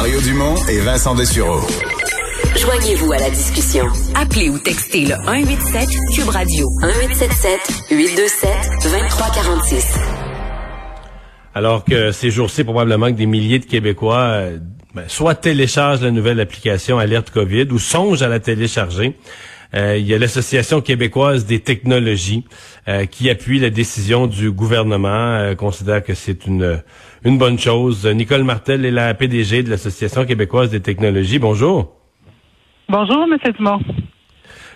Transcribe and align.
Mario 0.00 0.18
Dumont 0.22 0.54
et 0.66 0.80
Vincent 0.80 1.14
Dessureau. 1.14 1.60
Joignez-vous 2.56 3.12
à 3.12 3.18
la 3.18 3.28
discussion. 3.28 3.84
Appelez 4.14 4.48
ou 4.48 4.58
textez 4.58 5.04
le 5.04 5.14
187 5.14 5.88
Cube 6.14 6.28
Radio 6.30 6.66
1877 6.80 7.60
827 7.90 8.50
2346. 8.82 9.98
Alors 11.54 11.84
que 11.84 12.12
ces 12.12 12.30
jours-ci, 12.30 12.64
probablement 12.64 13.08
que 13.08 13.18
des 13.18 13.26
milliers 13.26 13.58
de 13.58 13.66
Québécois 13.66 14.22
euh, 14.22 14.58
ben, 14.94 15.04
soit 15.06 15.34
téléchargent 15.34 16.00
la 16.00 16.10
nouvelle 16.10 16.40
application 16.40 16.98
Alerte 16.98 17.28
COVID 17.28 17.66
ou 17.70 17.78
songent 17.78 18.22
à 18.22 18.28
la 18.28 18.40
télécharger. 18.40 19.18
Euh, 19.74 19.96
il 19.96 20.06
y 20.06 20.14
a 20.14 20.18
l'Association 20.18 20.80
québécoise 20.80 21.46
des 21.46 21.60
technologies 21.60 22.44
euh, 22.88 23.06
qui 23.06 23.30
appuie 23.30 23.58
la 23.58 23.70
décision 23.70 24.26
du 24.26 24.50
gouvernement, 24.50 25.54
considère 25.56 26.02
que 26.02 26.14
c'est 26.14 26.46
une, 26.46 26.82
une 27.24 27.38
bonne 27.38 27.58
chose. 27.58 28.06
Nicole 28.06 28.44
Martel 28.44 28.84
est 28.84 28.90
la 28.90 29.14
PDG 29.14 29.62
de 29.62 29.70
l'Association 29.70 30.24
québécoise 30.24 30.70
des 30.70 30.80
technologies. 30.80 31.38
Bonjour. 31.38 31.94
Bonjour, 32.88 33.22
M. 33.22 33.38
Dumont. 33.56 33.80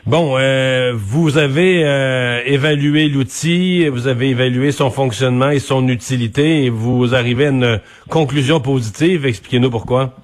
Bon, 0.07 0.37
euh, 0.37 0.93
vous 0.95 1.39
avez 1.39 1.83
euh, 1.83 2.43
évalué 2.45 3.09
l'outil, 3.09 3.89
vous 3.89 4.07
avez 4.07 4.29
évalué 4.29 4.71
son 4.71 4.91
fonctionnement 4.91 5.49
et 5.49 5.61
son 5.61 5.89
utilité, 5.89 6.65
et 6.65 6.69
vous 6.69 7.15
arrivez 7.15 7.47
à 7.47 7.51
une 7.51 7.81
conclusion 8.11 8.61
positive. 8.61 9.25
Expliquez-nous 9.25 9.71
pourquoi. 9.71 10.15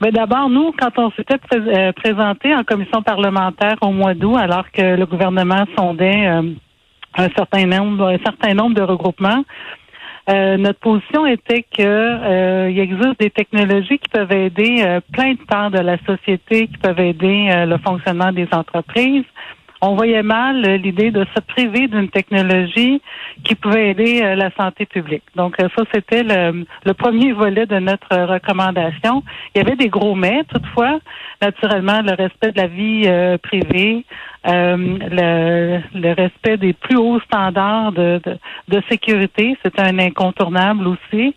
Mais 0.00 0.10
d'abord, 0.10 0.48
nous, 0.50 0.72
quand 0.78 0.98
on 0.98 1.10
s'était 1.12 1.38
euh, 1.54 1.92
présenté 1.92 2.54
en 2.54 2.64
commission 2.64 3.02
parlementaire 3.02 3.76
au 3.80 3.90
mois 3.90 4.14
d'août, 4.14 4.36
alors 4.36 4.70
que 4.70 4.96
le 4.96 5.06
gouvernement 5.06 5.64
sondait 5.76 6.26
un 6.26 7.28
certain 7.36 7.66
nombre, 7.66 8.08
un 8.08 8.18
certain 8.18 8.54
nombre 8.54 8.74
de 8.74 8.82
regroupements, 8.82 9.44
euh, 10.30 10.56
notre 10.56 10.78
position 10.78 11.26
était 11.26 11.62
que 11.62 11.82
euh, 11.82 12.70
il 12.70 12.78
existe 12.78 13.20
des 13.20 13.28
technologies 13.28 13.98
qui 13.98 14.08
peuvent 14.10 14.32
aider 14.32 14.82
euh, 14.82 15.00
plein 15.12 15.32
de 15.32 15.38
pans 15.46 15.68
de 15.68 15.78
la 15.78 15.98
société, 16.06 16.66
qui 16.66 16.78
peuvent 16.78 17.00
aider 17.00 17.64
le 17.66 17.76
fonctionnement 17.78 18.32
des 18.32 18.48
entreprises. 18.52 19.24
On 19.86 19.96
voyait 19.96 20.22
mal 20.22 20.62
l'idée 20.76 21.10
de 21.10 21.26
se 21.34 21.40
priver 21.40 21.88
d'une 21.88 22.08
technologie 22.08 23.02
qui 23.44 23.54
pouvait 23.54 23.90
aider 23.90 24.34
la 24.34 24.50
santé 24.52 24.86
publique. 24.86 25.24
Donc 25.36 25.56
ça, 25.58 25.82
c'était 25.92 26.22
le, 26.22 26.64
premier 26.94 27.32
volet 27.32 27.66
de 27.66 27.78
notre 27.78 28.16
recommandation. 28.16 29.22
Il 29.54 29.58
y 29.58 29.60
avait 29.60 29.76
des 29.76 29.88
gros 29.88 30.14
mais, 30.14 30.42
toutefois, 30.44 31.00
naturellement, 31.42 32.00
le 32.00 32.14
respect 32.14 32.52
de 32.52 32.60
la 32.60 32.66
vie 32.66 33.38
privée, 33.42 34.04
euh, 34.46 34.76
le, 34.76 35.80
le, 35.98 36.12
respect 36.12 36.58
des 36.58 36.74
plus 36.74 36.96
hauts 36.96 37.20
standards 37.20 37.92
de, 37.92 38.20
de, 38.68 38.82
sécurité, 38.90 39.56
c'est 39.64 39.80
un 39.80 39.98
incontournable 39.98 40.86
aussi. 40.86 41.34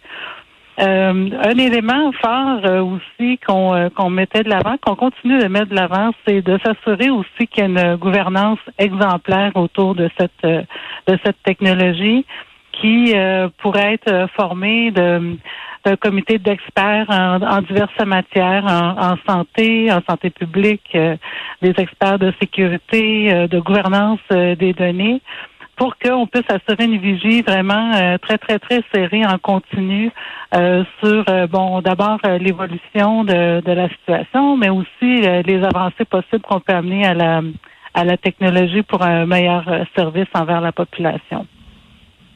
Euh, 0.79 1.29
un 1.43 1.57
élément 1.57 2.11
fort 2.11 2.59
euh, 2.65 2.81
aussi 2.83 3.39
qu'on 3.39 3.89
qu'on 3.95 4.09
mettait 4.11 4.43
de 4.43 4.49
l'avant, 4.49 4.75
qu'on 4.79 4.95
continue 4.95 5.39
de 5.39 5.47
mettre 5.47 5.69
de 5.69 5.75
l'avant, 5.75 6.11
c'est 6.25 6.41
de 6.41 6.59
s'assurer 6.63 7.09
aussi 7.09 7.47
qu'il 7.47 7.59
y 7.59 7.61
a 7.61 7.65
une 7.65 7.95
gouvernance 7.95 8.59
exemplaire 8.77 9.51
autour 9.55 9.95
de 9.95 10.09
cette 10.19 10.43
de 10.43 11.17
cette 11.23 11.41
technologie 11.43 12.25
qui 12.73 13.15
pourrait 13.57 13.95
être 13.95 14.29
formée 14.35 14.91
de 14.91 15.37
un 15.87 15.95
comité 15.95 16.37
d'experts 16.37 17.07
en, 17.09 17.61
diverses 17.61 18.05
matières, 18.05 18.65
en, 18.65 19.15
santé, 19.27 19.91
en 19.91 20.01
santé 20.07 20.29
publique, 20.29 20.89
euh, 20.95 21.15
des 21.61 21.73
experts 21.77 22.19
de 22.19 22.33
sécurité, 22.39 23.33
euh, 23.33 23.47
de 23.47 23.59
gouvernance 23.59 24.19
euh, 24.31 24.55
des 24.55 24.73
données, 24.73 25.21
pour 25.77 25.95
qu'on 25.97 26.27
puisse 26.27 26.49
assurer 26.49 26.85
une 26.85 26.97
vigie 26.97 27.41
vraiment 27.41 28.17
très, 28.21 28.37
très, 28.37 28.59
très 28.59 28.81
serrée 28.93 29.25
en 29.25 29.37
continu 29.37 30.11
sur, 30.51 31.25
bon, 31.49 31.81
d'abord 31.81 32.19
l'évolution 32.39 33.23
de, 33.23 33.61
de, 33.61 33.71
la 33.71 33.87
situation, 33.89 34.57
mais 34.57 34.69
aussi 34.69 35.21
les 35.45 35.63
avancées 35.63 36.05
possibles 36.05 36.41
qu'on 36.41 36.59
peut 36.59 36.73
amener 36.73 37.05
à 37.05 37.13
la, 37.13 37.41
à 37.93 38.03
la 38.03 38.17
technologie 38.17 38.81
pour 38.81 39.01
un 39.03 39.25
meilleur 39.25 39.63
service 39.95 40.27
envers 40.33 40.61
la 40.61 40.71
population. 40.71 41.45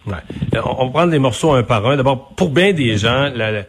Ouais. 0.05 0.13
Euh, 0.55 0.61
on, 0.65 0.85
va 0.85 0.91
prendre 0.91 1.11
les 1.11 1.19
morceaux 1.19 1.53
un 1.53 1.63
par 1.63 1.85
un. 1.85 1.97
D'abord, 1.97 2.29
pour 2.29 2.49
bien 2.49 2.73
des 2.73 2.97
gens, 2.97 3.29
la, 3.33 3.63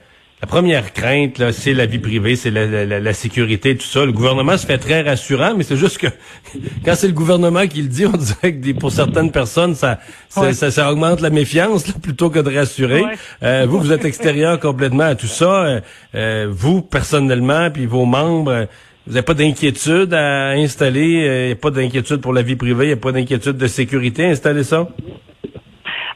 première 0.46 0.92
crainte, 0.92 1.52
c'est 1.52 1.72
la 1.72 1.86
vie 1.86 1.98
privée, 1.98 2.34
c'est 2.36 2.50
la, 2.50 3.14
sécurité, 3.14 3.76
tout 3.76 3.86
ça. 3.86 4.04
Le 4.04 4.12
gouvernement 4.12 4.56
se 4.58 4.66
fait 4.66 4.78
très 4.78 5.02
rassurant, 5.02 5.54
mais 5.56 5.62
c'est 5.62 5.76
juste 5.76 5.98
que 5.98 6.08
quand 6.84 6.94
c'est 6.94 7.06
le 7.06 7.12
gouvernement 7.12 7.66
qui 7.66 7.82
le 7.82 7.88
dit, 7.88 8.06
on 8.06 8.16
dirait 8.16 8.54
que 8.54 8.72
pour 8.72 8.90
certaines 8.90 9.30
personnes, 9.30 9.74
ça, 9.74 10.00
ça, 10.28 10.92
augmente 10.92 11.20
la 11.20 11.30
méfiance 11.30 11.84
plutôt 12.02 12.28
que 12.28 12.40
de 12.40 12.56
rassurer. 12.56 13.04
Euh, 13.42 13.66
vous, 13.68 13.78
vous 13.78 13.92
êtes 13.92 14.04
extérieur 14.04 14.58
complètement 14.58 15.04
à 15.04 15.14
tout 15.14 15.26
ça. 15.26 15.80
Euh, 16.14 16.48
vous, 16.50 16.82
personnellement, 16.82 17.70
puis 17.70 17.86
vos 17.86 18.04
membres, 18.04 18.66
vous 19.06 19.14
n'avez 19.14 19.24
pas 19.24 19.34
d'inquiétude 19.34 20.12
à 20.12 20.50
installer, 20.50 21.06
il 21.06 21.46
n'y 21.46 21.52
a 21.52 21.56
pas 21.56 21.70
d'inquiétude 21.70 22.18
pour 22.18 22.32
la 22.32 22.42
vie 22.42 22.56
privée, 22.56 22.84
il 22.84 22.88
n'y 22.88 22.94
a 22.94 22.96
pas 22.96 23.12
d'inquiétude 23.12 23.56
de 23.56 23.66
sécurité 23.66 24.26
à 24.26 24.30
installer 24.30 24.64
ça? 24.64 24.88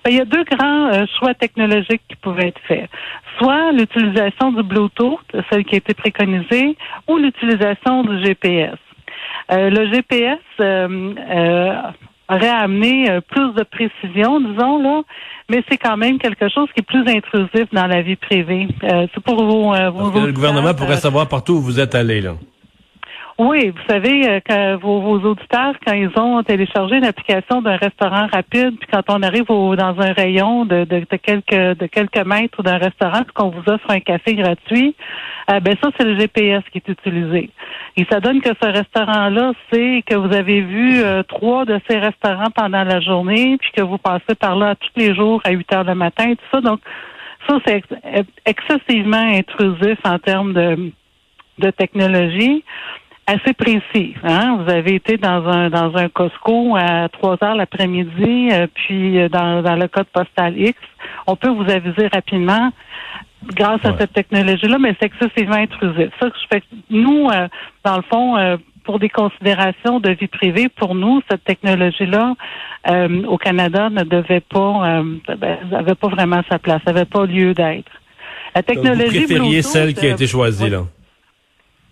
Ben, 0.06 0.12
il 0.12 0.18
y 0.18 0.20
a 0.20 0.24
deux 0.24 0.44
grands 0.44 0.86
euh, 0.92 1.04
choix 1.18 1.34
technologiques 1.34 2.02
qui 2.08 2.14
pouvaient 2.22 2.46
être 2.46 2.60
faits. 2.68 2.88
Soit 3.38 3.72
l'utilisation 3.72 4.52
du 4.52 4.62
Bluetooth, 4.62 5.18
celle 5.50 5.64
qui 5.64 5.74
a 5.74 5.78
été 5.78 5.94
préconisée, 5.94 6.76
ou 7.08 7.16
l'utilisation 7.16 8.04
du 8.04 8.24
GPS. 8.24 8.76
Euh, 9.50 9.68
le 9.68 9.92
GPS 9.92 10.38
euh, 10.60 11.72
aurait 12.28 12.48
amené 12.48 13.18
plus 13.28 13.52
de 13.54 13.64
précision, 13.64 14.38
disons 14.38 14.80
là, 14.80 15.02
mais 15.48 15.64
c'est 15.68 15.76
quand 15.76 15.96
même 15.96 16.18
quelque 16.20 16.48
chose 16.50 16.68
qui 16.72 16.82
est 16.82 16.86
plus 16.86 17.04
intrusif 17.08 17.66
dans 17.72 17.88
la 17.88 18.02
vie 18.02 18.14
privée. 18.14 18.68
c'est 18.80 19.22
pour 19.24 19.44
vous. 19.44 19.72
le 19.72 20.32
gouvernement 20.32 20.74
pourrait 20.74 20.98
savoir 20.98 21.26
partout 21.26 21.54
où 21.54 21.60
vous 21.60 21.80
êtes 21.80 21.96
allé 21.96 22.20
là. 22.20 22.34
Oui, 23.38 23.68
vous 23.68 23.82
savez, 23.86 24.26
euh, 24.26 24.40
que 24.40 24.76
vos, 24.76 25.02
vos, 25.02 25.18
auditeurs, 25.18 25.74
quand 25.86 25.92
ils 25.92 26.10
ont 26.18 26.42
téléchargé 26.42 27.00
l'application 27.00 27.60
d'un 27.60 27.76
restaurant 27.76 28.26
rapide, 28.32 28.78
puis 28.78 28.88
quand 28.90 29.02
on 29.08 29.22
arrive 29.22 29.50
au, 29.50 29.76
dans 29.76 29.94
un 30.00 30.14
rayon 30.14 30.64
de, 30.64 30.84
de, 30.84 31.04
quelques 31.16 31.78
de 31.78 31.86
quelques 31.86 32.24
mètres 32.24 32.62
d'un 32.62 32.78
restaurant, 32.78 33.24
puis 33.24 33.34
qu'on 33.34 33.50
vous 33.50 33.62
offre 33.66 33.90
un 33.90 34.00
café 34.00 34.36
gratuit, 34.36 34.94
euh, 35.50 35.60
ben 35.60 35.76
ça, 35.82 35.90
c'est 35.98 36.06
le 36.06 36.18
GPS 36.18 36.62
qui 36.72 36.78
est 36.78 36.88
utilisé. 36.88 37.50
Et 37.98 38.06
ça 38.10 38.20
donne 38.20 38.40
que 38.40 38.54
ce 38.62 38.68
restaurant-là 38.68 39.52
sait 39.70 40.02
que 40.06 40.14
vous 40.14 40.34
avez 40.34 40.62
vu 40.62 41.02
euh, 41.02 41.22
trois 41.22 41.66
de 41.66 41.78
ces 41.90 41.98
restaurants 41.98 42.50
pendant 42.54 42.84
la 42.84 43.00
journée, 43.02 43.58
puis 43.60 43.70
que 43.76 43.82
vous 43.82 43.98
passez 43.98 44.34
par 44.40 44.56
là 44.56 44.76
tous 44.76 44.98
les 44.98 45.14
jours 45.14 45.42
à 45.44 45.50
8 45.50 45.72
heures 45.74 45.84
le 45.84 45.94
matin, 45.94 46.32
tout 46.32 46.46
ça. 46.50 46.62
Donc, 46.62 46.80
ça, 47.46 47.58
c'est 47.66 47.82
excessivement 48.46 49.18
intrusif 49.18 49.98
en 50.04 50.18
termes 50.18 50.54
de, 50.54 50.90
de 51.58 51.70
technologie 51.70 52.64
assez 53.26 53.52
précis. 53.52 54.14
Hein? 54.22 54.58
Vous 54.62 54.70
avez 54.70 54.94
été 54.94 55.16
dans 55.16 55.46
un 55.46 55.68
dans 55.68 55.96
un 55.96 56.08
Costco 56.08 56.76
à 56.76 57.08
3 57.08 57.36
heures 57.42 57.54
l'après-midi, 57.56 58.48
euh, 58.52 58.66
puis 58.72 59.18
euh, 59.18 59.28
dans, 59.28 59.62
dans 59.62 59.74
le 59.74 59.88
code 59.88 60.06
postal 60.12 60.58
X, 60.58 60.78
on 61.26 61.36
peut 61.36 61.50
vous 61.50 61.68
aviser 61.70 62.06
rapidement 62.08 62.70
grâce 63.54 63.84
à 63.84 63.96
cette 63.98 64.12
technologie-là, 64.12 64.78
mais 64.78 64.96
c'est 65.00 65.06
excessivement 65.06 65.56
intrusif. 65.56 66.10
Ça, 66.20 66.28
je 66.28 66.46
fais, 66.50 66.62
nous, 66.90 67.28
euh, 67.28 67.48
dans 67.84 67.96
le 67.96 68.02
fond, 68.02 68.58
pour 68.82 68.98
des 68.98 69.08
considérations 69.08 70.00
de 70.00 70.10
vie 70.10 70.26
privée, 70.26 70.68
pour 70.68 70.96
nous, 70.96 71.20
cette 71.30 71.44
technologie-là 71.44 72.34
au 73.28 73.38
Canada 73.38 73.88
ne 73.90 74.02
devait 74.02 74.40
pas, 74.40 75.02
ben, 75.38 75.58
avait 75.72 75.94
pas 75.94 76.08
vraiment 76.08 76.42
sa 76.50 76.58
place, 76.58 76.80
n'avait 76.86 77.04
pas 77.04 77.24
lieu 77.24 77.54
d'être. 77.54 77.90
La 78.54 78.62
technologie. 78.62 79.20
vous 79.20 79.26
préfériez 79.26 79.62
celle 79.62 79.94
qui 79.94 80.06
a 80.06 80.10
été 80.10 80.26
choisie 80.26 80.70
là? 80.70 80.84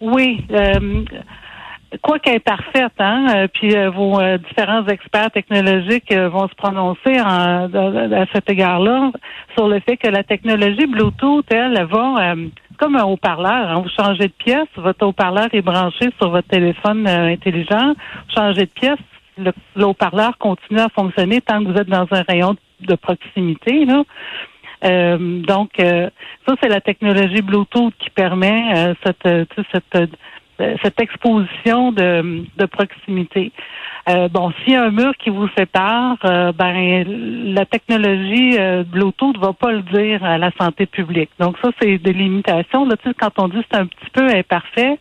Oui. 0.05 0.45
Euh, 0.51 1.03
quoi 2.03 2.19
qu'elle 2.19 2.37
est 2.37 2.41
parfaite, 2.41 2.93
hein, 2.99 3.27
euh, 3.35 3.49
puis 3.53 3.75
euh, 3.75 3.89
vos 3.89 4.21
différents 4.49 4.87
experts 4.87 5.31
technologiques 5.31 6.13
vont 6.13 6.47
se 6.49 6.55
prononcer 6.55 7.17
à 7.19 7.69
cet 8.33 8.51
égard-là 8.51 9.13
sur 9.57 9.69
le 9.69 9.81
fait 9.81 9.97
que 9.97 10.09
la 10.09 10.23
technologie 10.23 10.87
Bluetooth, 10.87 11.47
elle, 11.51 11.87
va 11.87 12.35
comme 12.79 12.97
un 12.97 13.05
haut-parleur. 13.05 13.71
Hein, 13.71 13.83
vous 13.83 13.89
changez 13.89 14.27
de 14.27 14.33
pièce, 14.33 14.69
votre 14.77 15.07
haut-parleur 15.07 15.49
est 15.53 15.63
branché 15.63 16.11
sur 16.19 16.31
votre 16.31 16.49
téléphone 16.49 17.07
intelligent. 17.07 17.95
Vous 17.95 18.35
changez 18.35 18.63
de 18.67 18.71
pièce, 18.75 18.99
le, 19.39 19.53
haut-parleur 19.85 20.37
continue 20.39 20.81
à 20.81 20.89
fonctionner 20.89 21.41
tant 21.41 21.65
que 21.65 21.71
vous 21.71 21.79
êtes 21.79 21.89
dans 21.89 22.07
un 22.11 22.23
rayon 22.29 22.57
de 22.81 22.95
proximité. 22.97 23.87
Là. 23.87 24.03
Euh, 24.85 25.41
donc, 25.43 25.79
euh, 25.81 26.11
ça, 26.47 26.55
c'est 26.63 26.69
la 26.69 26.81
technologie 26.81 27.43
Bluetooth 27.43 27.95
qui 27.99 28.11
permet 28.11 28.75
euh, 28.77 28.95
cette, 29.05 29.49
cette, 29.73 30.11
cette 30.83 31.01
exposition 31.01 31.93
de, 31.93 32.45
de 32.57 32.67
proximité. 32.67 33.53
Euh, 34.07 34.29
bon, 34.29 34.53
s'il 34.63 34.75
y 34.75 34.77
a 34.77 34.85
un 34.85 34.91
mur 34.91 35.13
qui 35.23 35.31
vous 35.31 35.49
sépare, 35.57 36.19
euh, 36.27 36.53
ben 36.53 37.05
la 37.55 37.65
technologie 37.65 38.57
euh, 38.59 38.85
Bluetooth 38.85 39.39
va 39.39 39.55
pas 39.55 39.73
le 39.73 39.81
dire 39.81 40.23
à 40.23 40.37
la 40.37 40.51
santé 40.61 40.85
publique. 40.85 41.31
Donc 41.41 41.57
ça, 41.63 41.71
c'est 41.81 41.97
des 41.97 42.13
limitations. 42.13 42.85
Là, 42.85 42.97
tu 43.03 43.09
sais, 43.09 43.15
quand 43.19 43.31
on 43.39 43.49
dit 43.49 43.63
c'est 43.71 43.79
un 43.79 43.87
petit 43.87 44.11
peu 44.13 44.29
imparfait, 44.29 44.99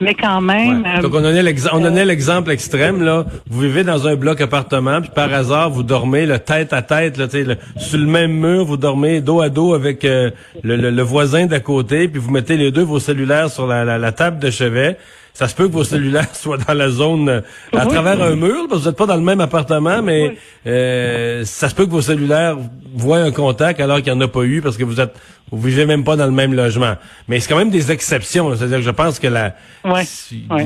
mais 0.00 0.12
quand 0.12 0.42
même. 0.42 0.84
Donc 1.00 1.14
on 1.14 1.22
donnait 1.22 1.42
l'exemple, 1.42 1.88
l'exemple 1.88 2.50
extrême 2.50 3.02
là. 3.02 3.24
Vous 3.48 3.60
vivez 3.60 3.84
dans 3.84 4.06
un 4.06 4.16
bloc 4.16 4.42
appartement, 4.42 5.00
puis 5.00 5.10
par 5.14 5.32
hasard 5.32 5.70
vous 5.70 5.82
dormez 5.82 6.26
le 6.26 6.38
tête 6.38 6.74
à 6.74 6.82
tête, 6.82 7.16
là, 7.16 7.26
le, 7.32 7.56
sur 7.78 7.98
le 7.98 8.06
même 8.06 8.32
mur, 8.32 8.66
vous 8.66 8.76
dormez 8.76 9.22
dos 9.22 9.40
à 9.40 9.48
dos 9.48 9.72
avec 9.72 10.02
le, 10.02 10.32
le, 10.62 11.02
voisin 11.02 11.46
d'à 11.46 11.60
côté, 11.60 12.06
puis 12.06 12.20
vous 12.20 12.30
mettez 12.30 12.58
les 12.58 12.70
deux 12.70 12.82
vos 12.82 12.98
cellulaires 12.98 13.48
sur 13.48 13.66
la, 13.66 13.84
la, 13.84 13.96
la 13.96 14.12
table 14.12 14.38
de 14.38 14.50
chevet 14.50 14.98
ça 15.34 15.48
se 15.48 15.54
peut 15.54 15.66
que 15.66 15.72
vos 15.72 15.84
cellulaires 15.84 16.28
soient 16.34 16.58
dans 16.58 16.74
la 16.74 16.88
zone 16.90 17.28
euh, 17.28 17.40
à 17.72 17.86
travers 17.86 18.22
un 18.22 18.36
mur, 18.36 18.66
parce 18.68 18.80
que 18.80 18.84
vous 18.84 18.90
n'êtes 18.90 18.98
pas 18.98 19.06
dans 19.06 19.16
le 19.16 19.22
même 19.22 19.40
appartement, 19.40 20.02
mais 20.02 20.36
euh, 20.66 21.44
ça 21.44 21.68
se 21.68 21.74
peut 21.74 21.86
que 21.86 21.90
vos 21.90 22.02
cellulaires 22.02 22.56
voient 22.94 23.18
un 23.18 23.32
contact 23.32 23.80
alors 23.80 24.02
qu'il 24.02 24.12
n'y 24.12 24.18
en 24.18 24.20
a 24.20 24.28
pas 24.28 24.42
eu 24.42 24.60
parce 24.60 24.76
que 24.76 24.84
vous 24.84 25.00
êtes 25.00 25.14
vous 25.50 25.60
vivez 25.60 25.84
même 25.84 26.02
pas 26.02 26.16
dans 26.16 26.24
le 26.24 26.32
même 26.32 26.54
logement. 26.54 26.94
Mais 27.28 27.38
c'est 27.38 27.48
quand 27.48 27.58
même 27.58 27.70
des 27.70 27.92
exceptions. 27.92 28.56
C'est-à-dire 28.56 28.78
que 28.78 28.84
je 28.84 28.90
pense 28.90 29.18
que 29.18 29.26
la 29.26 29.54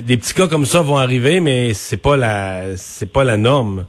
des 0.02 0.16
petits 0.16 0.32
cas 0.32 0.46
comme 0.46 0.64
ça 0.64 0.80
vont 0.80 0.96
arriver, 0.96 1.40
mais 1.40 1.74
c'est 1.74 1.96
pas 1.96 2.16
la 2.16 2.76
c'est 2.76 3.12
pas 3.12 3.24
la 3.24 3.36
norme. 3.36 3.86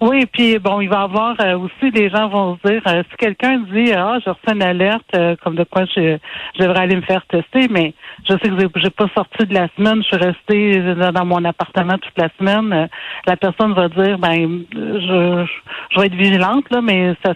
Oui, 0.00 0.26
puis 0.26 0.58
bon, 0.58 0.80
il 0.80 0.88
va 0.88 1.00
y 1.00 1.04
avoir 1.04 1.34
euh, 1.40 1.58
aussi 1.58 1.90
des 1.90 2.10
gens 2.10 2.28
vont 2.28 2.58
se 2.62 2.68
dire 2.68 2.82
euh, 2.86 3.02
si 3.10 3.16
quelqu'un 3.16 3.58
dit 3.72 3.92
ah 3.92 4.18
j'ai 4.24 4.30
reçu 4.30 4.54
une 4.54 4.62
alerte 4.62 5.06
euh, 5.14 5.36
comme 5.42 5.56
de 5.56 5.64
quoi 5.64 5.84
je, 5.84 6.18
devrais 6.58 6.80
aller 6.80 6.96
me 6.96 7.02
faire 7.02 7.24
tester, 7.26 7.68
mais 7.70 7.94
je 8.28 8.32
sais 8.32 8.48
que 8.48 8.80
j'ai 8.80 8.90
pas 8.90 9.08
sorti 9.14 9.46
de 9.46 9.54
la 9.54 9.68
semaine, 9.76 10.02
je 10.02 10.08
suis 10.08 10.16
restée 10.16 10.94
dans 10.94 11.24
mon 11.24 11.44
appartement 11.44 11.98
toute 11.98 12.16
la 12.16 12.28
semaine. 12.38 12.88
la 13.26 13.36
personne 13.36 13.72
va 13.74 13.88
dire 13.88 14.18
ben 14.18 14.64
je, 14.72 15.46
je 15.90 16.00
vais 16.00 16.06
être 16.06 16.14
vigilante 16.14 16.70
là, 16.70 16.80
mais 16.80 17.14
ça 17.24 17.34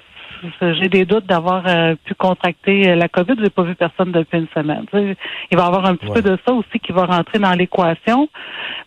j'ai 0.61 0.89
des 0.89 1.05
doutes 1.05 1.27
d'avoir 1.27 1.65
pu 2.05 2.15
contracter 2.15 2.95
la 2.95 3.09
COVID. 3.09 3.35
J'ai 3.43 3.51
pas 3.51 3.65
vu 3.65 3.75
personne 3.75 4.13
depuis 4.13 4.39
une 4.39 4.47
semaine. 4.55 4.85
il 4.93 5.57
va 5.57 5.65
y 5.65 5.67
avoir 5.67 5.85
un 5.85 5.97
petit 5.97 6.13
peu 6.13 6.23
de 6.23 6.39
ça 6.47 6.53
aussi 6.53 6.79
qui 6.79 6.93
va 6.93 7.07
rentrer 7.07 7.41
dans 7.41 7.55
l'équation. 7.55 8.29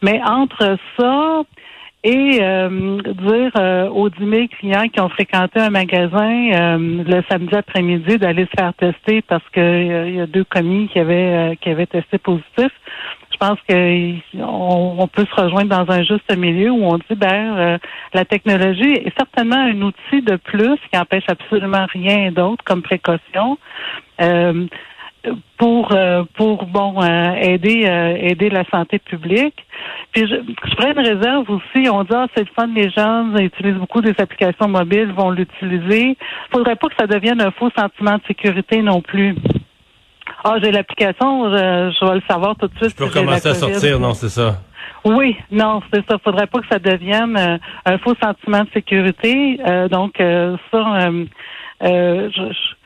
Mais 0.01 0.21
entre 0.25 0.77
ça, 0.97 1.41
et 2.03 2.39
euh, 2.41 2.97
dire 3.03 3.51
euh, 3.57 3.87
aux 3.89 4.09
10 4.09 4.17
000 4.17 4.47
clients 4.59 4.87
qui 4.87 4.99
ont 4.99 5.09
fréquenté 5.09 5.59
un 5.59 5.69
magasin 5.69 6.51
euh, 6.51 7.03
le 7.05 7.23
samedi 7.29 7.55
après-midi 7.55 8.17
d'aller 8.17 8.45
se 8.45 8.59
faire 8.59 8.73
tester 8.73 9.21
parce 9.21 9.47
que 9.51 10.07
il 10.07 10.15
y 10.15 10.19
a 10.19 10.25
deux 10.25 10.43
commis 10.43 10.87
qui 10.87 10.99
avaient 10.99 11.57
qui 11.61 11.69
avaient 11.69 11.85
testé 11.85 12.17
positif. 12.17 12.71
Je 13.31 13.37
pense 13.37 13.57
qu'on 13.67 14.95
on 14.99 15.07
peut 15.07 15.25
se 15.25 15.41
rejoindre 15.41 15.69
dans 15.69 15.91
un 15.91 16.03
juste 16.03 16.35
milieu 16.35 16.71
où 16.71 16.83
on 16.83 16.97
dit 16.97 17.15
ben 17.15 17.79
la 18.13 18.25
technologie 18.25 18.93
est 18.93 19.15
certainement 19.17 19.57
un 19.57 19.81
outil 19.81 20.21
de 20.21 20.35
plus 20.35 20.77
qui 20.91 20.99
empêche 20.99 21.23
absolument 21.27 21.85
rien 21.91 22.31
d'autre 22.31 22.63
comme 22.63 22.81
précaution 22.81 23.57
pour 25.57 25.95
pour 26.35 26.65
bon 26.65 27.01
aider 27.03 27.85
aider 28.21 28.49
la 28.49 28.63
santé 28.65 28.99
publique. 28.99 29.65
Puis 30.11 30.27
je, 30.27 30.35
je 30.35 30.75
ferais 30.75 30.91
une 30.91 30.99
réserve 30.99 31.49
aussi. 31.49 31.89
On 31.89 32.03
dit, 32.03 32.09
ah, 32.13 32.27
c'est 32.35 32.41
le 32.41 32.49
fun, 32.55 32.67
les 32.67 32.89
gens 32.89 33.33
utilisent 33.35 33.75
beaucoup 33.77 34.01
des 34.01 34.13
applications 34.17 34.67
mobiles, 34.67 35.11
vont 35.13 35.31
l'utiliser. 35.31 36.17
Faudrait 36.51 36.75
pas 36.75 36.87
que 36.89 36.95
ça 36.99 37.07
devienne 37.07 37.41
un 37.41 37.51
faux 37.51 37.69
sentiment 37.77 38.17
de 38.17 38.23
sécurité 38.27 38.81
non 38.81 39.01
plus. 39.01 39.35
Ah, 40.43 40.55
j'ai 40.61 40.71
l'application, 40.71 41.49
je, 41.51 42.05
vais 42.05 42.15
le 42.15 42.21
savoir 42.27 42.55
tout 42.55 42.67
de 42.67 42.75
suite. 42.77 42.91
Je 42.91 43.05
peux 43.05 43.09
commencer 43.09 43.49
à 43.49 43.53
sortir, 43.53 43.99
non, 43.99 44.13
c'est 44.13 44.29
ça? 44.29 44.61
Oui, 45.05 45.35
non, 45.51 45.81
c'est 45.93 46.05
ça. 46.07 46.17
Faudrait 46.23 46.47
pas 46.47 46.59
que 46.59 46.67
ça 46.71 46.79
devienne 46.79 47.35
euh, 47.37 47.57
un 47.85 47.97
faux 47.99 48.15
sentiment 48.21 48.61
de 48.61 48.69
sécurité. 48.73 49.59
Euh, 49.65 49.87
donc, 49.87 50.19
euh, 50.19 50.57
ça, 50.71 51.09
je 51.81 52.29
je 52.29 52.80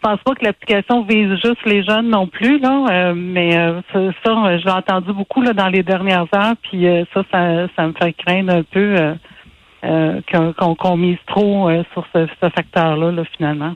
pense 0.00 0.20
pas 0.24 0.34
que 0.34 0.44
l'application 0.44 1.04
vise 1.04 1.30
juste 1.42 1.64
les 1.64 1.84
jeunes 1.84 2.08
non 2.08 2.26
plus, 2.26 2.58
là, 2.58 2.86
euh, 2.90 3.14
mais 3.16 3.56
euh, 3.56 3.80
ça, 3.92 4.58
j'ai 4.58 4.70
entendu 4.70 5.12
beaucoup 5.12 5.40
là, 5.40 5.52
dans 5.52 5.68
les 5.68 5.82
dernières 5.82 6.26
heures, 6.34 6.54
puis 6.62 6.86
euh, 6.86 7.04
ça, 7.14 7.22
ça, 7.30 7.86
me 7.86 7.92
fait 7.92 8.12
craindre 8.14 8.54
un 8.54 8.62
peu 8.62 9.14
qu'on 10.82 10.96
mise 10.96 11.18
trop 11.26 11.70
sur 11.92 12.06
ce, 12.12 12.26
facteur-là, 12.40 13.12
là, 13.12 13.22
finalement. 13.36 13.74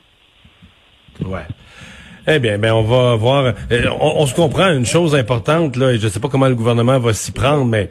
Ouais. 1.25 1.45
Eh 2.27 2.39
bien, 2.39 2.57
ben 2.57 2.73
on 2.73 2.83
va 2.83 3.15
voir. 3.15 3.53
On, 3.99 4.25
se 4.25 4.33
comprend 4.33 4.71
une 4.71 4.85
chose 4.85 5.13
importante 5.13 5.75
là, 5.75 5.91
et 5.91 5.99
je 5.99 6.07
sais 6.07 6.19
pas 6.19 6.29
comment 6.29 6.47
le 6.47 6.55
gouvernement 6.55 6.99
va 6.99 7.13
s'y 7.13 7.31
prendre, 7.31 7.65
mais 7.65 7.89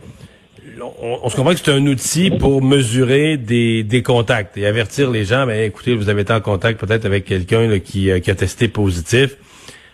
on, 1.03 1.29
se 1.29 1.35
comprend 1.35 1.53
que 1.53 1.59
c'est 1.59 1.73
un 1.73 1.87
outil 1.87 2.31
pour 2.31 2.63
mesurer 2.63 3.37
des, 3.37 3.83
des 3.83 4.03
contacts 4.03 4.57
et 4.57 4.67
avertir 4.67 5.11
les 5.11 5.25
gens, 5.25 5.47
ben 5.47 5.61
écoutez, 5.61 5.97
vous 5.97 6.09
avez 6.09 6.23
été 6.23 6.33
en 6.33 6.41
contact 6.41 6.79
peut-être 6.79 7.05
avec 7.05 7.25
quelqu'un 7.25 7.81
qui, 7.81 8.09
euh, 8.09 8.21
qui 8.21 8.31
a 8.31 8.37
testé 8.37 8.69
positif. 8.69 9.37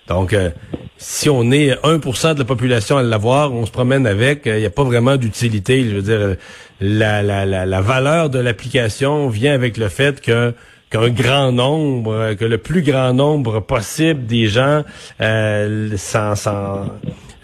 Donc, 0.06 0.34
euh, 0.34 0.50
si 0.98 1.30
on 1.30 1.50
est 1.50 1.72
1% 1.82 2.34
de 2.34 2.38
la 2.38 2.44
population 2.44 2.98
à 2.98 3.02
l'avoir, 3.02 3.52
on 3.54 3.64
se 3.64 3.70
promène 3.70 4.06
avec, 4.06 4.42
il 4.44 4.56
n'y 4.56 4.66
a 4.66 4.70
pas 4.70 4.84
vraiment 4.84 5.16
d'utilité. 5.16 5.84
Je 5.84 5.96
veux 5.96 6.02
dire, 6.02 6.36
la, 6.80 7.22
la, 7.22 7.46
la, 7.46 7.64
la 7.64 7.80
valeur 7.80 8.28
de 8.28 8.38
l'application 8.38 9.28
vient 9.28 9.54
avec 9.54 9.78
le 9.78 9.88
fait 9.88 10.20
que 10.20 10.52
qu'un 10.90 11.10
grand 11.10 11.52
nombre, 11.52 12.34
que 12.34 12.44
le 12.44 12.58
plus 12.58 12.82
grand 12.82 13.12
nombre 13.12 13.60
possible 13.60 14.26
des 14.26 14.46
gens 14.46 14.82
euh, 15.20 15.96
s'en 15.96 16.34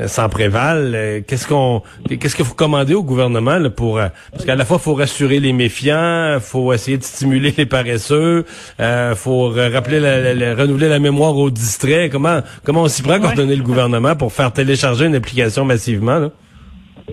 euh, 0.00 0.08
s'en 0.08 0.28
prévalent. 0.28 0.92
Euh, 0.94 1.20
qu'est-ce 1.26 1.46
qu'on, 1.46 1.82
qu'est-ce 2.08 2.34
qu'il 2.36 2.44
faut 2.44 2.54
commander 2.54 2.94
au 2.94 3.02
gouvernement 3.02 3.58
là, 3.58 3.70
pour 3.70 3.98
euh, 3.98 4.08
parce 4.32 4.44
qu'à 4.44 4.56
la 4.56 4.64
fois 4.64 4.78
faut 4.78 4.94
rassurer 4.94 5.40
les 5.40 5.52
méfiants, 5.52 6.38
faut 6.40 6.72
essayer 6.72 6.98
de 6.98 7.04
stimuler 7.04 7.54
les 7.56 7.66
paresseux, 7.66 8.44
euh, 8.80 9.14
faut 9.14 9.50
rappeler, 9.50 10.00
la, 10.00 10.54
renouveler 10.54 10.88
la 10.88 10.98
mémoire 10.98 11.36
aux 11.36 11.50
distraits. 11.50 12.10
Comment 12.10 12.40
comment 12.64 12.82
on 12.82 12.88
s'y 12.88 13.02
prend 13.02 13.18
on 13.22 13.48
est 13.48 13.56
le 13.56 13.62
gouvernement 13.62 14.16
pour 14.16 14.32
faire 14.32 14.52
télécharger 14.52 15.06
une 15.06 15.14
application 15.14 15.64
massivement 15.64 16.18
là? 16.18 16.30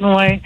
Oui. 0.02 0.42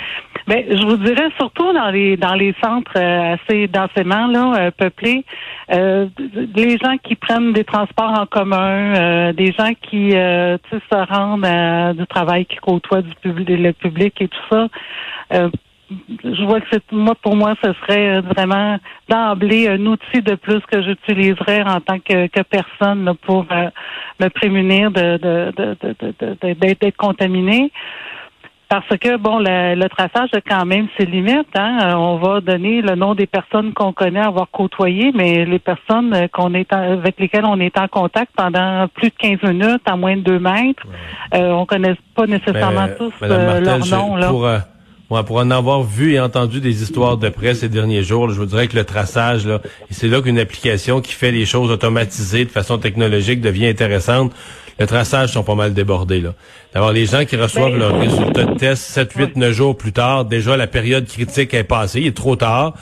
Ben, 0.47 0.63
je 0.69 0.85
vous 0.85 0.97
dirais 0.97 1.29
surtout 1.37 1.73
dans 1.73 1.89
les 1.89 2.17
dans 2.17 2.35
les 2.35 2.53
centres 2.63 2.91
euh, 2.97 3.33
assez 3.33 3.67
densément 3.67 4.27
là 4.27 4.53
euh, 4.55 4.71
peuplés, 4.71 5.25
euh, 5.71 6.07
les 6.55 6.77
gens 6.77 6.97
qui 7.03 7.15
prennent 7.15 7.51
des 7.51 7.63
transports 7.63 8.13
en 8.19 8.27
commun, 8.27 9.33
des 9.33 9.51
gens 9.53 9.71
qui 9.81 10.11
se 10.11 11.13
rendent 11.13 11.97
du 11.97 12.05
travail, 12.05 12.45
qui 12.45 12.57
côtoient 12.57 13.01
du 13.01 13.15
public, 13.15 13.49
le 13.49 13.73
public 13.73 14.21
et 14.21 14.27
tout 14.27 14.45
ça. 14.51 14.67
je 15.31 16.45
vois 16.45 16.61
que 16.61 16.67
c'est 16.71 16.91
moi 16.91 17.15
pour 17.15 17.35
moi 17.35 17.55
ce 17.63 17.73
serait 17.81 18.21
vraiment 18.21 18.77
d'emblée 19.09 19.67
un 19.67 19.83
outil 19.87 20.21
de 20.21 20.35
plus 20.35 20.61
que 20.71 20.79
j'utiliserais 20.83 21.63
en 21.63 21.81
tant 21.81 21.97
que, 21.97 22.27
que 22.27 22.41
personne 22.41 23.11
pour 23.23 23.47
me 24.19 24.27
prémunir 24.29 24.91
de, 24.91 25.17
de, 25.17 25.53
de, 25.57 26.53
d'être 26.53 26.97
contaminé. 26.97 27.71
Parce 28.67 28.97
que, 28.99 29.17
bon, 29.17 29.37
le, 29.39 29.87
traçage 29.87 30.29
a 30.33 30.41
quand 30.41 30.65
même 30.65 30.87
ses 30.97 31.05
limites. 31.05 31.47
Hein? 31.55 31.77
Euh, 31.83 31.93
on 31.93 32.17
va 32.17 32.41
donner 32.41 32.81
le 32.81 32.95
nom 32.95 33.13
des 33.13 33.27
personnes 33.27 33.73
qu'on 33.73 33.93
connaît 33.93 34.21
avoir 34.21 34.49
côtoyé, 34.49 35.11
mais 35.13 35.45
les 35.45 35.59
personnes 35.59 36.13
euh, 36.13 36.27
qu'on 36.31 36.53
est 36.53 36.71
avec 36.73 37.19
lesquelles 37.19 37.45
on 37.45 37.59
est 37.59 37.77
en 37.77 37.87
contact 37.87 38.31
pendant 38.35 38.87
plus 38.87 39.09
de 39.09 39.15
15 39.17 39.43
minutes, 39.43 39.81
à 39.85 39.95
moins 39.95 40.17
de 40.17 40.21
2 40.21 40.39
mètres, 40.39 40.83
euh, 41.33 41.51
on 41.51 41.65
connaît 41.65 41.95
pas 42.15 42.25
nécessairement 42.25 42.87
tous 42.97 43.13
euh, 43.21 43.59
leur 43.59 43.85
nom. 43.85 44.15
Là. 44.15 44.29
Pour, 44.29 45.23
pour 45.25 45.37
en 45.37 45.51
avoir 45.51 45.83
vu 45.83 46.13
et 46.13 46.19
entendu 46.19 46.59
des 46.59 46.81
histoires 46.81 47.17
de 47.17 47.29
presse 47.29 47.59
ces 47.59 47.69
derniers 47.69 48.01
jours, 48.01 48.29
je 48.31 48.39
vous 48.39 48.47
dirais 48.47 48.67
que 48.67 48.75
le 48.75 48.83
traçage, 48.83 49.45
là, 49.45 49.59
c'est 49.91 50.07
là 50.07 50.21
qu'une 50.21 50.39
application 50.39 51.01
qui 51.01 51.13
fait 51.13 51.31
les 51.31 51.45
choses 51.45 51.69
automatisées 51.69 52.45
de 52.45 52.49
façon 52.49 52.79
technologique 52.79 53.41
devient 53.41 53.67
intéressante 53.67 54.33
le 54.79 54.87
traçage 54.87 55.31
sont 55.31 55.43
pas 55.43 55.55
mal 55.55 55.73
débordés. 55.73 56.21
là. 56.21 56.33
D'avoir 56.73 56.91
les 56.91 57.05
gens 57.05 57.25
qui 57.25 57.35
reçoivent 57.35 57.71
ben, 57.71 57.79
leur 57.79 57.99
résultat 57.99 58.43
de 58.43 58.57
test 58.57 58.83
7, 58.83 59.13
8, 59.13 59.35
9 59.37 59.53
jours 59.53 59.77
plus 59.77 59.93
tard, 59.93 60.25
déjà 60.25 60.57
la 60.57 60.67
période 60.67 61.07
critique 61.07 61.53
est 61.53 61.63
passée, 61.63 62.01
il 62.01 62.07
est 62.07 62.15
trop 62.15 62.35
tard. 62.35 62.73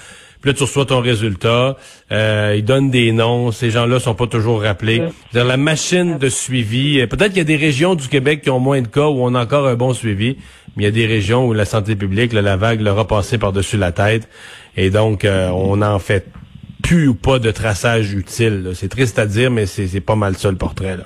Puis 0.41 0.51
là, 0.51 0.57
tu 0.57 0.63
reçois 0.63 0.85
ton 0.85 0.99
résultat, 0.99 1.77
euh, 2.11 2.55
ils 2.57 2.65
donnent 2.65 2.91
des 2.91 3.13
noms, 3.13 3.53
ces 3.53 3.71
gens-là 3.71 4.01
sont 4.01 4.13
pas 4.13 4.27
toujours 4.27 4.61
rappelés. 4.61 5.01
Dans 5.31 5.45
la 5.45 5.55
machine 5.55 6.17
de 6.17 6.27
suivi, 6.27 6.99
euh, 6.99 7.07
peut-être 7.07 7.29
qu'il 7.29 7.37
y 7.37 7.41
a 7.41 7.45
des 7.45 7.55
régions 7.55 7.95
du 7.95 8.09
Québec 8.09 8.41
qui 8.41 8.49
ont 8.49 8.59
moins 8.59 8.81
de 8.81 8.87
cas 8.87 9.07
où 9.07 9.23
on 9.23 9.35
a 9.35 9.43
encore 9.43 9.67
un 9.67 9.75
bon 9.75 9.93
suivi, 9.93 10.35
mais 10.75 10.83
il 10.83 10.85
y 10.85 10.89
a 10.89 10.91
des 10.91 11.05
régions 11.05 11.47
où 11.47 11.53
la 11.53 11.63
santé 11.63 11.95
publique, 11.95 12.33
la 12.33 12.57
vague 12.57 12.81
leur 12.81 12.99
a 12.99 13.07
passé 13.07 13.37
par-dessus 13.37 13.77
la 13.77 13.93
tête. 13.93 14.27
Et 14.75 14.89
donc, 14.89 15.23
euh, 15.23 15.47
on 15.47 15.81
en 15.81 15.99
fait 15.99 16.27
plus 16.81 17.07
ou 17.07 17.15
pas 17.15 17.39
de 17.39 17.49
traçage 17.49 18.11
utile. 18.13 18.71
C'est 18.73 18.89
triste 18.89 19.19
à 19.19 19.25
dire, 19.25 19.49
mais 19.49 19.65
c'est 19.65 20.01
pas 20.01 20.15
mal 20.15 20.35
ça 20.35 20.51
le 20.51 20.57
portrait. 20.57 20.97
Là. 20.97 21.05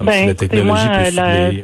Ben, 0.00 0.26
la 0.28 0.34
technologie 0.34 1.62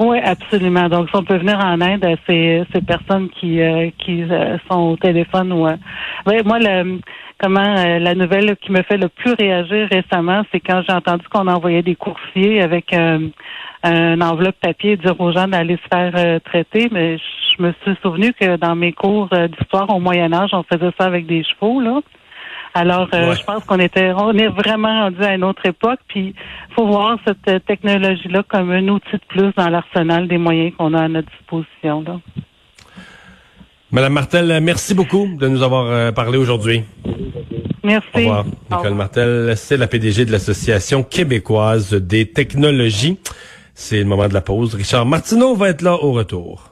Oui, 0.00 0.18
absolument. 0.22 0.88
Donc, 0.88 1.08
si 1.08 1.16
on 1.16 1.24
peut 1.24 1.38
venir 1.38 1.58
en 1.58 1.80
aide 1.80 2.04
à 2.04 2.14
ces, 2.26 2.64
ces 2.72 2.80
personnes 2.80 3.28
qui 3.30 3.60
euh, 3.60 3.90
qui 3.98 4.22
euh, 4.22 4.56
sont 4.70 4.92
au 4.92 4.96
téléphone 4.96 5.52
ou 5.52 5.64
ouais, 5.64 6.42
moi 6.44 6.58
le 6.60 7.00
comment 7.40 7.74
la 7.74 8.14
nouvelle 8.16 8.56
qui 8.56 8.72
me 8.72 8.82
fait 8.82 8.96
le 8.96 9.08
plus 9.08 9.32
réagir 9.34 9.88
récemment, 9.90 10.42
c'est 10.50 10.58
quand 10.58 10.82
j'ai 10.88 10.94
entendu 10.94 11.24
qu'on 11.28 11.46
envoyait 11.46 11.82
des 11.82 11.94
coursiers 11.94 12.60
avec 12.60 12.92
un 12.92 14.20
enveloppe 14.20 14.56
papier 14.60 14.92
et 14.92 14.96
dire 14.96 15.20
aux 15.20 15.30
gens 15.30 15.46
d'aller 15.46 15.76
se 15.76 15.88
faire 15.96 16.40
traiter, 16.40 16.88
mais 16.90 17.16
je 17.16 17.62
me 17.62 17.72
suis 17.84 17.94
souvenu 18.02 18.32
que 18.32 18.56
dans 18.56 18.74
mes 18.74 18.92
cours 18.92 19.28
d'histoire 19.56 19.88
au 19.94 20.00
Moyen 20.00 20.32
Âge, 20.32 20.50
on 20.52 20.64
faisait 20.64 20.90
ça 20.98 21.06
avec 21.06 21.26
des 21.26 21.44
chevaux 21.44 21.80
là. 21.80 22.00
Alors, 22.74 23.08
euh, 23.14 23.34
je 23.34 23.44
pense 23.44 23.64
qu'on 23.64 23.78
était, 23.78 24.12
on 24.12 24.32
est 24.32 24.48
vraiment 24.48 25.04
rendu 25.04 25.22
à 25.22 25.34
une 25.34 25.44
autre 25.44 25.64
époque. 25.66 26.00
Puis, 26.08 26.34
faut 26.74 26.86
voir 26.86 27.18
cette 27.26 27.64
technologie-là 27.66 28.42
comme 28.48 28.70
un 28.70 28.86
outil 28.88 29.12
de 29.12 29.20
plus 29.28 29.52
dans 29.56 29.68
l'arsenal 29.68 30.28
des 30.28 30.38
moyens 30.38 30.72
qu'on 30.76 30.94
a 30.94 31.02
à 31.02 31.08
notre 31.08 31.28
disposition. 31.30 32.02
Là. 32.02 32.20
Madame 33.90 34.12
Martel, 34.12 34.60
merci 34.62 34.94
beaucoup 34.94 35.28
de 35.38 35.48
nous 35.48 35.62
avoir 35.62 35.86
euh, 35.86 36.12
parlé 36.12 36.36
aujourd'hui. 36.36 36.82
Merci. 37.82 38.06
Au 38.14 38.18
revoir. 38.18 38.44
Nicole 38.70 38.94
Martel, 38.94 39.52
c'est 39.56 39.78
la 39.78 39.86
PDG 39.86 40.26
de 40.26 40.32
l'Association 40.32 41.02
québécoise 41.02 41.94
des 41.94 42.30
technologies. 42.30 43.18
C'est 43.74 43.98
le 43.98 44.04
moment 44.04 44.28
de 44.28 44.34
la 44.34 44.42
pause. 44.42 44.74
Richard 44.74 45.06
Martineau 45.06 45.54
va 45.54 45.70
être 45.70 45.82
là 45.82 45.94
au 45.94 46.12
retour. 46.12 46.67